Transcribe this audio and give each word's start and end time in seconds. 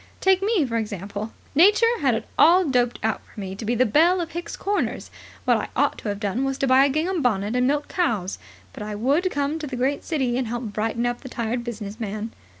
Take 0.19 0.41
me, 0.41 0.65
for 0.65 0.77
example. 0.77 1.31
Nature 1.53 1.99
had 1.99 2.15
it 2.15 2.25
all 2.35 2.65
doped 2.65 2.97
out 3.03 3.21
for 3.23 3.39
me 3.39 3.53
to 3.55 3.63
be 3.63 3.75
the 3.75 3.85
Belle 3.85 4.19
of 4.19 4.31
Hicks 4.31 4.55
Corners. 4.57 5.11
What 5.45 5.57
I 5.57 5.67
ought 5.75 5.99
to 5.99 6.09
have 6.09 6.19
done 6.19 6.43
was 6.43 6.57
to 6.57 6.65
buy 6.67 6.85
a 6.85 6.89
gingham 6.89 7.21
bonnet 7.21 7.55
and 7.55 7.67
milk 7.67 7.87
cows. 7.87 8.39
But 8.73 8.81
I 8.81 8.95
would 8.95 9.29
come 9.29 9.59
to 9.59 9.67
the 9.67 9.75
great 9.75 10.03
city 10.03 10.39
and 10.39 10.47
help 10.47 10.63
brighten 10.73 11.05
up 11.05 11.21
the 11.21 11.29
tired 11.29 11.63
business 11.63 11.99
man." 11.99 12.31